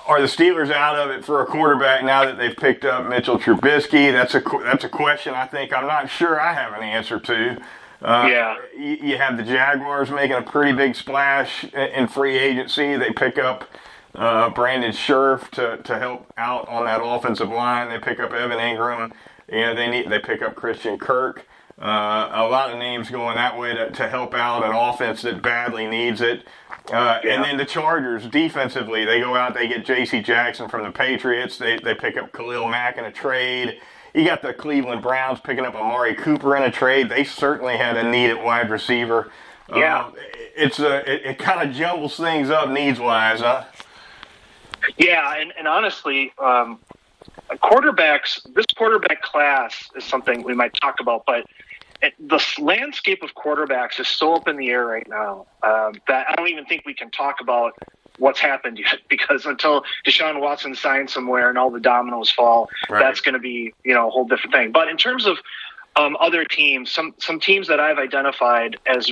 [0.09, 3.39] are the Steelers out of it for a quarterback now that they've picked up Mitchell
[3.39, 4.11] Trubisky?
[4.11, 7.59] That's a that's a question I think I'm not sure I have an answer to.
[8.01, 8.57] Uh, Yeah.
[8.77, 12.97] You, you have the Jaguars making a pretty big splash in, free agency.
[12.97, 13.69] They pick up
[14.15, 17.89] uh, Brandon Scherff to, to help out on that offensive line.
[17.91, 19.13] They pick up Evan Engram.
[19.51, 21.47] You know, they need they pick up Christian Kirk.
[21.81, 25.41] Uh, a lot of names going that way to, to help out an offense that
[25.41, 26.45] badly needs it.
[26.91, 27.35] Uh, Yeah.
[27.35, 30.21] And then the Chargers defensively, they go out, they get J.C.
[30.23, 31.57] Jackson from the Patriots.
[31.57, 33.81] They they pick up Khalil Mack in a trade.
[34.15, 37.09] You got the Cleveland Browns picking up Amari Cooper in a trade.
[37.09, 39.31] They certainly had a need at wide receiver.
[39.69, 40.07] Yeah.
[40.07, 40.15] Um,
[40.57, 43.65] it's a it, it kind of jumbles things up needs wise, huh?
[44.97, 46.79] Yeah, and, and honestly, um,
[47.51, 51.45] quarterbacks, this quarterback class is something we might talk about, but
[52.19, 56.35] the landscape of quarterbacks is so up in the air right now um, that I
[56.37, 57.73] don't even think we can talk about
[58.19, 63.01] what's happened yet because until Deshaun Watson signs somewhere and all the dominoes fall, Right.
[63.01, 64.73] that's going to be you know a whole different thing.
[64.73, 65.39] But in terms of
[65.97, 69.11] um, other teams, some some teams that I've identified as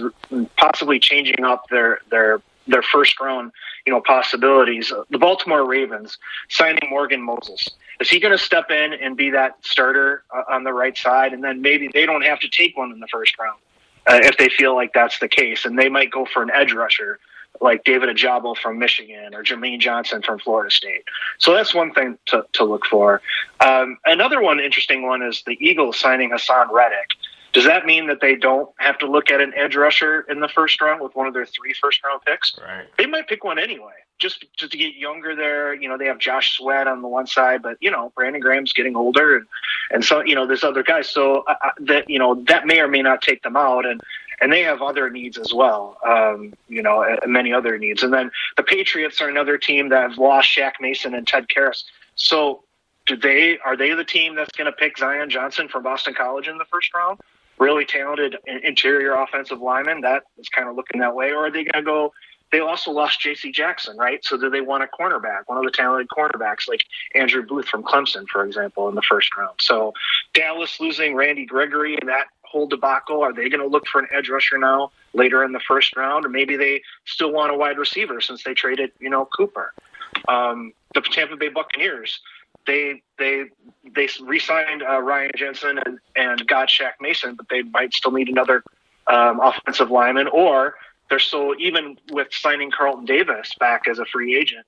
[0.57, 3.52] possibly changing up their their their first round,
[3.87, 4.92] you know, possibilities.
[5.11, 7.68] The Baltimore Ravens signing Morgan Moses.
[8.00, 11.33] Is he going to step in and be that starter uh, on the right side,
[11.33, 13.59] and then maybe they don't have to take one in the first round
[14.07, 16.72] uh, if they feel like that's the case, and they might go for an edge
[16.72, 17.18] rusher
[17.61, 21.05] like David Ojabo from Michigan or Jermaine Johnson from Florida State.
[21.38, 23.22] So that's one thing to, to look for.
[23.61, 27.11] Um, another one, interesting one, is the Eagles signing Haason Reddick.
[27.57, 30.49] Does that mean that they don't have to look at an edge rusher in the
[30.49, 32.55] first round with one of their three first round picks?
[32.61, 32.85] Right.
[32.99, 35.73] They might pick one anyway, just just to get younger there.
[35.73, 38.75] You know, they have Josh Sweat on the one side, but you know, Brandon Graham's
[38.75, 39.47] getting older, and
[39.90, 41.09] and so you know, there's other guys.
[41.09, 44.03] So uh, that you know, that may or may not take them out, and
[44.42, 45.97] and they have other needs as well.
[46.07, 48.03] Um, you know, and many other needs.
[48.03, 51.85] And then the Patriots are another team that have lost Shaq Mason and Ted Karras.
[52.16, 52.64] So
[53.07, 56.49] do they are they the team that's going to pick Zion Johnson from Boston College
[56.49, 57.19] in the first round?
[57.59, 61.64] Really talented interior offensive lineman that is kind of looking that way, or are they
[61.64, 62.12] going to go?
[62.53, 63.51] They also lost J.C.
[63.51, 64.25] Jackson, right?
[64.25, 67.83] So do they want a cornerback, one of the talented cornerbacks like Andrew Booth from
[67.83, 69.57] Clemson, for example, in the first round?
[69.61, 69.95] So
[70.33, 74.07] Dallas losing Randy Gregory and that whole debacle, are they going to look for an
[74.12, 77.79] edge rusher now later in the first round, or maybe they still want a wide
[77.79, 79.73] receiver since they traded, you know, Cooper?
[80.29, 82.21] Um, the Tampa Bay Buccaneers,
[82.66, 83.44] they they
[83.94, 88.29] they re-signed uh, Ryan Jensen and, and got Shaq Mason, but they might still need
[88.29, 88.62] another
[89.07, 90.74] um, offensive lineman, or
[91.09, 94.66] they're still even with signing Carlton Davis back as a free agent,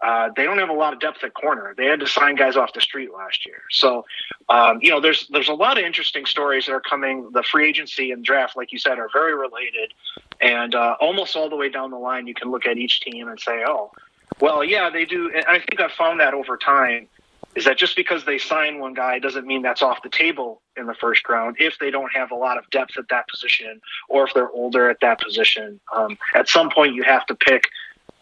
[0.00, 1.74] uh, they don't have a lot of depth at corner.
[1.76, 4.04] They had to sign guys off the street last year, so
[4.48, 7.30] um, you know there's there's a lot of interesting stories that are coming.
[7.32, 9.92] The free agency and draft, like you said, are very related,
[10.40, 13.28] and uh, almost all the way down the line, you can look at each team
[13.28, 13.90] and say, oh,
[14.40, 15.32] well, yeah, they do.
[15.34, 17.08] And I think I've found that over time
[17.54, 20.86] is that just because they sign one guy doesn't mean that's off the table in
[20.86, 24.26] the first round if they don't have a lot of depth at that position or
[24.26, 25.80] if they're older at that position.
[25.94, 27.64] Um, at some point, you have to pick,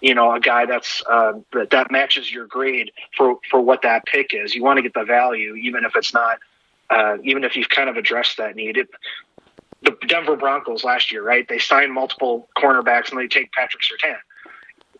[0.01, 4.07] you know, a guy that's uh, that, that matches your grade for for what that
[4.07, 4.55] pick is.
[4.55, 6.39] You want to get the value, even if it's not,
[6.89, 8.77] uh, even if you've kind of addressed that need.
[8.79, 8.89] It,
[9.83, 11.47] the Denver Broncos last year, right?
[11.47, 14.17] They signed multiple cornerbacks and they take Patrick Surtain.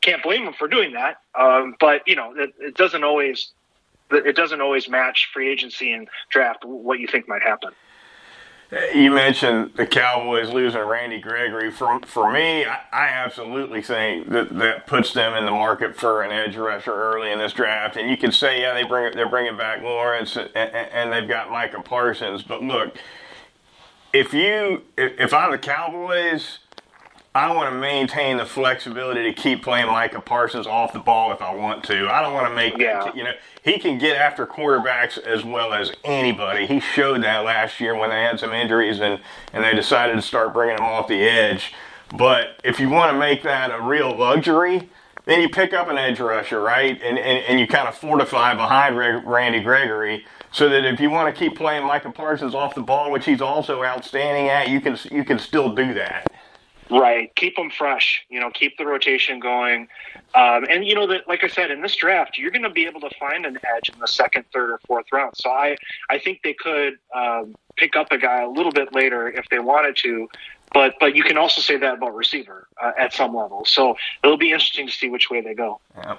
[0.03, 3.53] Can't blame them for doing that, um, but you know, it, it doesn't always
[4.11, 7.73] it doesn't always match free agency and draft what you think might happen.
[8.93, 11.71] You mentioned the Cowboys losing Randy Gregory.
[11.71, 16.23] For for me, I, I absolutely think that that puts them in the market for
[16.23, 17.97] an edge rusher early in this draft.
[17.97, 21.49] And you could say, yeah, they bring they're bringing back Lawrence and, and, they've got
[21.49, 22.43] Micah Parsons.
[22.43, 22.97] But look,
[24.13, 26.59] if you if, if I'm the Cowboys,
[27.37, 31.43] I want to maintain the flexibility to keep playing Micah Parsons off the ball if
[31.43, 32.09] I want to.
[32.09, 33.13] I don't want to make Yeah.
[33.15, 36.67] you know he can get after quarterbacks as well as anybody.
[36.67, 39.21] He showed that last year when they had some injuries and
[39.53, 41.75] and they decided to start bringing him off the edge.
[42.17, 44.89] But if you want to make that a real luxury,
[45.27, 46.99] then you pick up an edge rusher, right?
[47.03, 50.25] And and, and you kind of fortify behind Randy Gregory.
[50.53, 53.43] So that if you want to keep playing Micah Parsons off the ball, which he's
[53.43, 56.33] also outstanding at, you can you can still do that.
[56.91, 57.35] Right.
[57.35, 58.25] Keep them fresh.
[58.29, 59.89] You know, keep the rotation going.
[60.35, 62.87] Um, and you know that, like I said, in this draft, you're going to be
[62.87, 65.37] able to find an edge in the second, third, or fourth round.
[65.37, 65.77] So I,
[66.11, 69.59] I think they could um, pick up a guy a little bit later if they
[69.59, 70.29] wanted to.
[70.73, 73.65] But but you can also say that about receiver uh, at some level.
[73.65, 75.81] So it'll be interesting to see which way they go.
[75.97, 76.19] Yeah.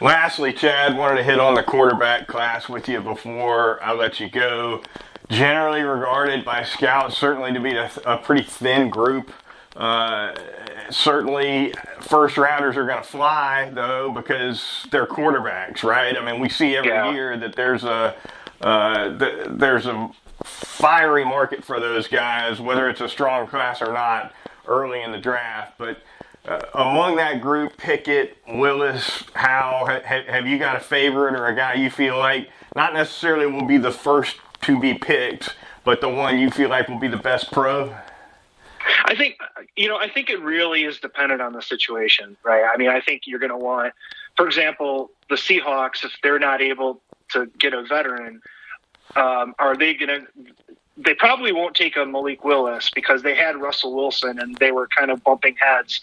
[0.00, 4.28] Lastly, Chad, wanted to hit on the quarterback class with you before I let you
[4.28, 4.82] go.
[5.30, 9.32] generally regarded by scouts certainly to be a, a pretty thin group.
[9.76, 10.34] Uh,
[10.90, 16.16] certainly, first rounders are going to fly though because they're quarterbacks, right?
[16.16, 17.12] I mean, we see every yeah.
[17.12, 18.14] year that there's a
[18.60, 20.10] uh, th- there's a
[20.44, 24.32] fiery market for those guys, whether it's a strong class or not,
[24.66, 25.74] early in the draft.
[25.76, 25.98] But
[26.46, 31.54] uh, among that group, Pickett, Willis, Howell, ha- have you got a favorite or a
[31.54, 36.08] guy you feel like not necessarily will be the first to be picked, but the
[36.08, 37.94] one you feel like will be the best pro?
[39.04, 39.36] I think
[39.76, 39.96] you know.
[39.96, 42.64] I think it really is dependent on the situation, right?
[42.72, 43.94] I mean, I think you're going to want,
[44.36, 47.00] for example, the Seahawks if they're not able
[47.32, 48.42] to get a veteran,
[49.16, 50.26] um, are they going to?
[50.96, 54.86] They probably won't take a Malik Willis because they had Russell Wilson and they were
[54.86, 56.00] kind of bumping heads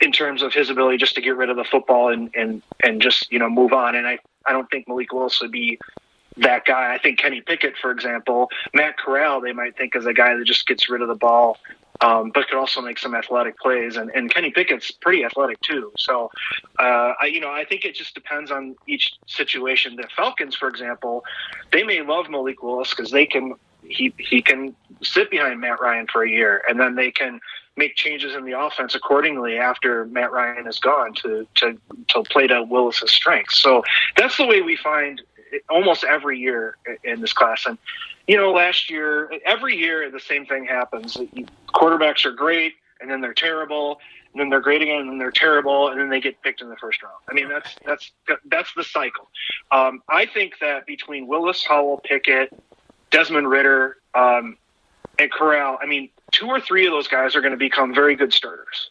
[0.00, 3.00] in terms of his ability just to get rid of the football and and and
[3.00, 3.94] just you know move on.
[3.94, 5.78] And I I don't think Malik Willis would be
[6.38, 6.94] that guy.
[6.94, 10.44] I think Kenny Pickett, for example, Matt Corral, they might think is a guy that
[10.44, 11.58] just gets rid of the ball,
[12.00, 13.96] um, but could also make some athletic plays.
[13.96, 15.92] And, and Kenny Pickett's pretty athletic too.
[15.96, 16.30] So,
[16.78, 19.96] uh, I, you know, I think it just depends on each situation.
[19.96, 21.24] The Falcons, for example,
[21.72, 26.06] they may love Malik Willis because they can he he can sit behind Matt Ryan
[26.12, 27.40] for a year, and then they can
[27.76, 32.46] make changes in the offense accordingly after Matt Ryan is gone to to to play
[32.48, 33.60] to Willis's strengths.
[33.60, 33.82] So
[34.16, 35.22] that's the way we find
[35.68, 37.66] almost every year in this class.
[37.66, 37.78] And
[38.26, 41.16] you know, last year, every year the same thing happens.
[41.74, 44.00] Quarterbacks are great, and then they're terrible,
[44.32, 46.68] and then they're great again, and then they're terrible, and then they get picked in
[46.68, 47.16] the first round.
[47.30, 48.10] I mean, that's that's
[48.46, 49.28] that's the cycle.
[49.70, 52.52] Um, I think that between Willis, Howell, Pickett,
[53.10, 54.56] Desmond Ridder, um,
[55.18, 58.14] and Corral, I mean, two or three of those guys are going to become very
[58.14, 58.90] good starters.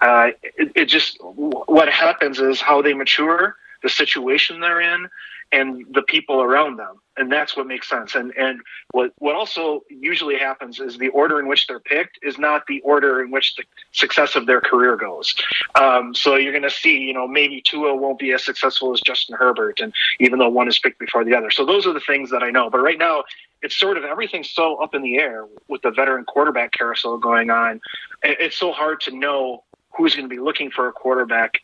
[0.00, 5.08] Uh, it, it just what happens is how they mature, the situation they're in,
[5.52, 6.98] and the people around them.
[7.18, 8.14] And that's what makes sense.
[8.14, 8.62] And and
[8.92, 12.80] what what also usually happens is the order in which they're picked is not the
[12.80, 15.34] order in which the success of their career goes.
[15.74, 19.00] Um, so you're going to see you know maybe Tua won't be as successful as
[19.02, 21.50] Justin Herbert and even though one is picked before the other.
[21.50, 22.70] So those are the things that I know.
[22.70, 23.24] But right now
[23.60, 27.50] it's sort of everything's so up in the air with the veteran quarterback carousel going
[27.50, 27.82] on.
[28.22, 31.60] It's so hard to know who's going to be looking for a quarterback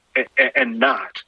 [0.54, 1.22] and not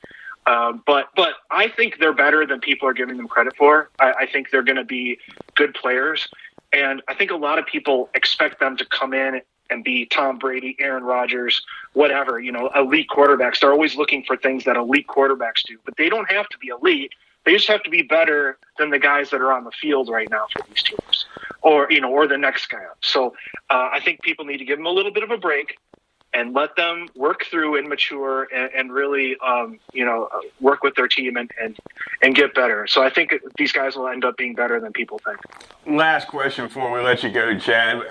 [0.47, 3.91] um, but but I think they're better than people are giving them credit for.
[3.99, 5.19] I, I think they're going to be
[5.55, 6.29] good players,
[6.73, 10.39] and I think a lot of people expect them to come in and be Tom
[10.39, 12.41] Brady, Aaron Rodgers, whatever.
[12.41, 13.61] You know, elite quarterbacks.
[13.61, 16.69] They're always looking for things that elite quarterbacks do, but they don't have to be
[16.69, 17.13] elite.
[17.45, 20.29] They just have to be better than the guys that are on the field right
[20.31, 21.27] now for these teams,
[21.63, 22.99] or you know, or the next guy up.
[23.03, 23.35] So
[23.69, 25.79] uh, I think people need to give them a little bit of a break
[26.33, 30.29] and let them work through and mature and, and really, um, you know,
[30.61, 31.77] work with their team and, and,
[32.23, 32.87] and get better.
[32.87, 35.39] So I think these guys will end up being better than people think.
[35.87, 38.03] Last question before we let you go, Chad.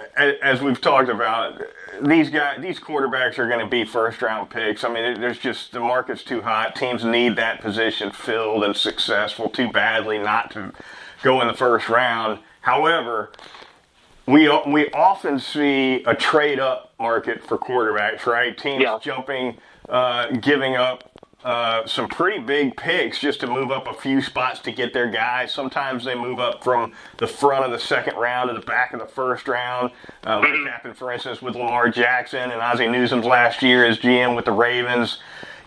[0.42, 1.62] As we've talked about,
[2.02, 4.84] these guys, these quarterbacks are going to be first round picks.
[4.84, 6.76] I mean, there's just the market's too hot.
[6.76, 10.74] Teams need that position filled and successful too badly not to
[11.24, 12.40] go in the first round.
[12.62, 13.32] However,
[14.30, 18.58] we we often see a trade up market for quarterbacks, right?
[18.58, 19.00] Teams yeah.
[19.02, 21.10] jumping, uh, giving up
[21.44, 25.10] uh, some pretty big picks just to move up a few spots to get their
[25.10, 25.54] guys.
[25.54, 29.00] Sometimes they move up from the front of the second round to the back of
[29.00, 29.92] the first round.
[30.28, 30.68] Uh, like mm-hmm.
[30.68, 34.52] happened, for instance, with Lamar Jackson and Ozzie Newsome's last year as GM with the
[34.52, 35.20] Ravens.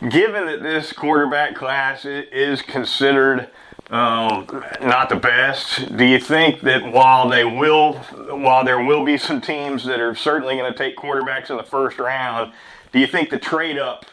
[0.08, 3.48] Given that this quarterback class is considered
[3.92, 4.46] um,
[4.80, 5.96] not the best.
[5.96, 10.14] Do you think that while they will, while there will be some teams that are
[10.14, 12.52] certainly going to take quarterbacks in the first round,
[12.92, 14.06] do you think the trade up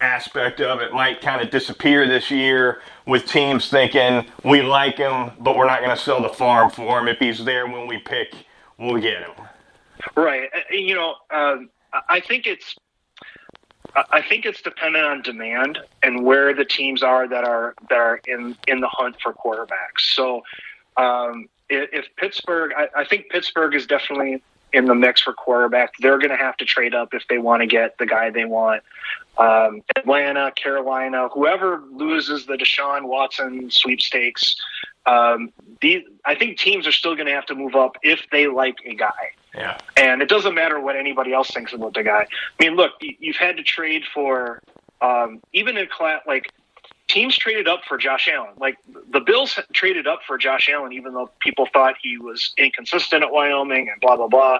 [0.00, 5.30] aspect of it might kind of disappear this year with teams thinking we like him,
[5.38, 7.06] but we're not going to sell the farm for him.
[7.06, 8.34] If he's there when we pick,
[8.78, 9.32] we'll get him.
[10.16, 10.48] Right.
[10.54, 11.70] Uh, you know, um,
[12.08, 12.76] I think it's
[13.94, 18.20] I think it's dependent on demand and where the teams are that are that are
[18.26, 20.00] in in the hunt for quarterbacks.
[20.14, 20.42] So,
[20.96, 25.92] um, if, Pittsburgh, I, I, think Pittsburgh is definitely in the mix for quarterback.
[26.00, 28.44] They're going to have to trade up if they want to get the guy they
[28.44, 28.82] want.
[29.38, 34.56] Um, Atlanta, Carolina, whoever loses the Deshaun Watson sweepstakes,
[35.06, 38.48] um, these, I think teams are still going to have to move up if they
[38.48, 39.32] like a guy.
[39.54, 39.78] Yeah.
[39.96, 42.26] And it doesn't matter what anybody else thinks about the guy.
[42.60, 44.62] I mean, look, you've had to trade for
[45.00, 46.52] um, even in class like
[47.08, 48.52] teams traded up for Josh Allen.
[48.58, 48.78] Like
[49.10, 53.32] the Bills traded up for Josh Allen, even though people thought he was inconsistent at
[53.32, 54.58] Wyoming and blah blah blah.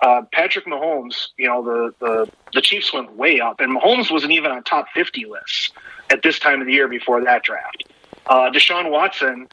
[0.00, 4.32] Uh, Patrick Mahomes, you know, the, the the Chiefs went way up, and Mahomes wasn't
[4.32, 5.70] even on top fifty lists
[6.10, 7.84] at this time of the year before that draft.
[8.26, 9.48] Uh, Deshaun Watson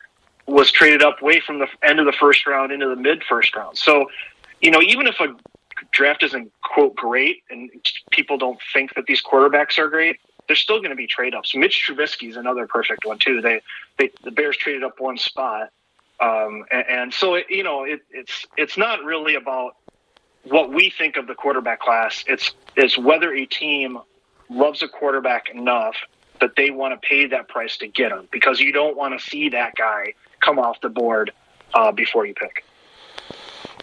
[0.48, 3.56] was traded up way from the end of the first round into the mid first
[3.56, 3.78] round.
[3.78, 4.10] So,
[4.62, 5.36] you know, even if a
[5.91, 7.70] draft isn't quote great and
[8.12, 11.55] people don't think that these quarterbacks are great, there's still going to be trade ups.
[11.55, 13.41] Mitch Trubisky is another perfect one too.
[13.41, 13.62] They,
[13.97, 15.70] they the Bears traded up one spot,
[16.20, 19.76] um, and, and, so it, you know it, it's it's not really about
[20.43, 22.24] what we think of the quarterback class.
[22.28, 23.99] It's is whether a team
[24.49, 25.95] loves a quarterback enough
[26.41, 29.30] that they want to pay that price to get him because you don't want to
[29.30, 31.32] see that guy come off the board
[31.74, 32.64] uh, before you pick.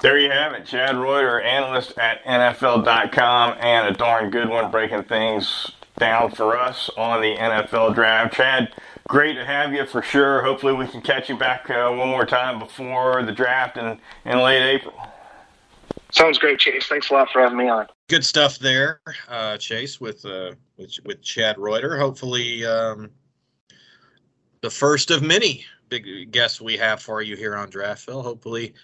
[0.01, 0.66] There you have it.
[0.66, 6.90] Chad Reuter, analyst at NFL.com, and a darn good one breaking things down for us
[6.99, 8.34] on the NFL draft.
[8.34, 8.74] Chad,
[9.09, 10.42] great to have you for sure.
[10.42, 14.38] Hopefully, we can catch you back uh, one more time before the draft in, in
[14.38, 14.94] late April.
[16.11, 16.86] Sounds great, Chase.
[16.86, 17.86] Thanks a lot for having me on.
[18.09, 21.99] Good stuff there, uh, Chase, with, uh, with with Chad Reuter.
[21.99, 23.11] Hopefully, um,
[24.61, 28.22] the first of many big guests we have for you here on Draftville.
[28.22, 28.74] Hopefully,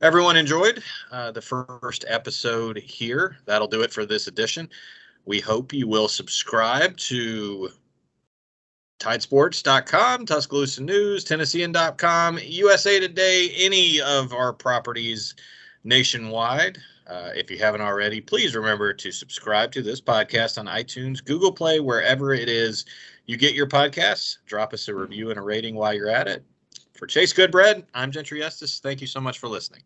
[0.00, 0.82] everyone enjoyed
[1.12, 3.36] uh, the first episode here.
[3.44, 4.68] That'll do it for this edition.
[5.26, 7.70] We hope you will subscribe to
[9.00, 15.34] Tidesports.com, Tuscaloosa News, Tennessean.com, USA Today, any of our properties
[15.84, 16.78] nationwide.
[17.06, 21.50] Uh, if you haven't already, please remember to subscribe to this podcast on iTunes, Google
[21.50, 22.84] Play, wherever it is
[23.26, 24.38] you get your podcasts.
[24.46, 26.44] Drop us a review and a rating while you're at it.
[26.94, 28.80] For Chase Goodbread, I'm Gentry Estes.
[28.80, 29.82] Thank you so much for listening.